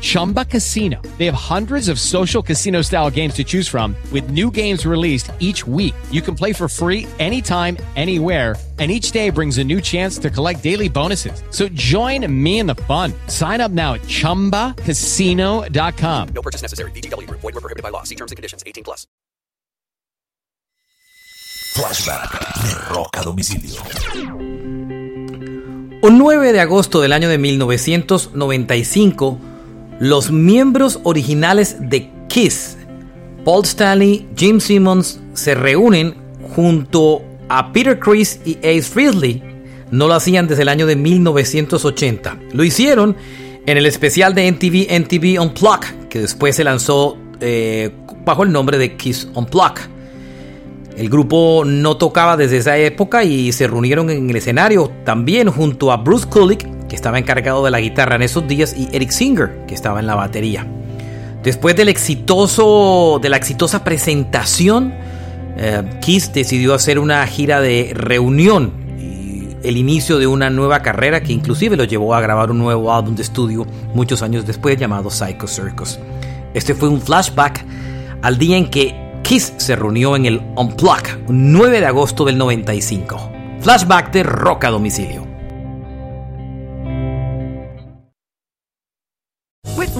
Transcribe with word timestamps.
Chumba 0.00 0.44
Casino. 0.44 1.02
They 1.18 1.26
have 1.26 1.34
hundreds 1.34 1.88
of 1.88 1.98
social 1.98 2.42
casino 2.42 2.82
style 2.82 3.10
games 3.10 3.34
to 3.34 3.44
choose 3.44 3.66
from, 3.66 3.96
with 4.12 4.30
new 4.30 4.50
games 4.50 4.86
released 4.86 5.32
each 5.40 5.66
week. 5.66 5.94
You 6.12 6.22
can 6.22 6.34
play 6.34 6.52
for 6.52 6.68
free 6.68 7.06
anytime, 7.18 7.76
anywhere 7.96 8.56
and 8.78 8.90
each 8.90 9.12
day 9.12 9.30
brings 9.30 9.56
a 9.58 9.64
new 9.64 9.80
chance 9.80 10.18
to 10.18 10.28
collect 10.30 10.62
daily 10.62 10.88
bonuses. 10.88 11.42
So 11.50 11.68
join 11.68 12.30
me 12.30 12.58
in 12.58 12.66
the 12.66 12.74
fun. 12.74 13.14
Sign 13.28 13.62
up 13.62 13.70
now 13.70 13.94
at 13.94 14.02
ChumbaCasino.com. 14.02 16.28
No 16.34 16.42
purchase 16.42 16.60
necessary. 16.60 16.90
BGW. 16.90 17.26
Void 17.30 17.42
were 17.42 17.52
prohibited 17.52 17.82
by 17.82 17.88
law. 17.88 18.02
See 18.02 18.16
terms 18.16 18.32
and 18.32 18.36
conditions. 18.36 18.62
18 18.66 18.84
plus. 18.84 19.06
Flashback 21.74 22.30
de 22.62 22.74
Rock 22.94 23.16
a 23.18 23.22
Domicilio. 23.22 23.82
Un 26.02 26.18
9 26.18 26.52
de 26.52 26.60
agosto 26.60 27.00
del 27.00 27.12
año 27.12 27.28
de 27.28 27.38
1995, 27.38 29.38
los 29.98 30.30
miembros 30.30 31.00
originales 31.04 31.76
de 31.80 32.10
Kiss, 32.28 32.76
Paul 33.44 33.64
Stanley, 33.64 34.28
Jim 34.36 34.60
Simmons, 34.60 35.20
se 35.34 35.54
reúnen 35.54 36.14
junto 36.54 37.22
a 37.48 37.72
Peter 37.72 37.98
Chris 37.98 38.40
y 38.44 38.58
Ace 38.58 38.82
Frehley. 38.82 39.42
No 39.90 40.08
lo 40.08 40.14
hacían 40.14 40.48
desde 40.48 40.62
el 40.62 40.68
año 40.68 40.86
de 40.86 40.96
1980. 40.96 42.38
Lo 42.52 42.64
hicieron 42.64 43.16
en 43.66 43.78
el 43.78 43.86
especial 43.86 44.34
de 44.34 44.48
NTV 44.48 44.90
NTV 44.90 45.40
Unplugged, 45.40 46.08
que 46.08 46.20
después 46.20 46.56
se 46.56 46.64
lanzó 46.64 47.16
eh, 47.40 47.90
bajo 48.24 48.42
el 48.42 48.52
nombre 48.52 48.78
de 48.78 48.96
Kiss 48.96 49.28
Unplugged. 49.34 49.82
El 50.96 51.10
grupo 51.10 51.62
no 51.64 51.96
tocaba 51.98 52.36
desde 52.36 52.56
esa 52.56 52.78
época 52.78 53.22
y 53.22 53.52
se 53.52 53.66
reunieron 53.66 54.10
en 54.10 54.30
el 54.30 54.36
escenario 54.36 54.90
también 55.04 55.50
junto 55.50 55.92
a 55.92 55.98
Bruce 55.98 56.26
Kulick, 56.26 56.66
que 56.88 56.96
estaba 56.96 57.18
encargado 57.18 57.64
de 57.64 57.70
la 57.70 57.80
guitarra 57.80 58.16
en 58.16 58.22
esos 58.22 58.46
días, 58.46 58.74
y 58.76 58.88
Eric 58.92 59.10
Singer, 59.10 59.64
que 59.66 59.74
estaba 59.74 60.00
en 60.00 60.06
la 60.06 60.14
batería. 60.14 60.66
Después 61.42 61.76
del 61.76 61.88
exitoso, 61.88 63.20
de 63.22 63.28
la 63.28 63.36
exitosa 63.36 63.84
presentación, 63.84 64.92
eh, 65.56 65.82
Kiss 66.00 66.32
decidió 66.32 66.74
hacer 66.74 66.98
una 66.98 67.26
gira 67.26 67.60
de 67.60 67.92
reunión 67.94 68.72
y 68.98 69.48
el 69.62 69.76
inicio 69.76 70.18
de 70.18 70.26
una 70.26 70.50
nueva 70.50 70.82
carrera 70.82 71.22
que 71.22 71.32
inclusive 71.32 71.76
lo 71.76 71.84
llevó 71.84 72.14
a 72.14 72.20
grabar 72.20 72.50
un 72.50 72.58
nuevo 72.58 72.92
álbum 72.92 73.14
de 73.14 73.22
estudio 73.22 73.64
muchos 73.94 74.22
años 74.22 74.44
después 74.44 74.76
llamado 74.76 75.08
Psycho 75.08 75.46
Circus. 75.46 75.98
Este 76.52 76.74
fue 76.74 76.88
un 76.88 77.00
flashback 77.00 77.64
al 78.22 78.38
día 78.38 78.56
en 78.56 78.68
que 78.68 78.94
Kiss 79.22 79.54
se 79.56 79.76
reunió 79.76 80.16
en 80.16 80.26
el 80.26 80.42
Unplug, 80.56 81.02
9 81.28 81.80
de 81.80 81.86
agosto 81.86 82.24
del 82.24 82.38
95. 82.38 83.32
Flashback 83.60 84.12
de 84.12 84.22
Rock 84.24 84.64
a 84.64 84.70
Domicilio. 84.70 85.35